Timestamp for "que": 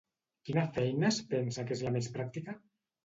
1.69-1.77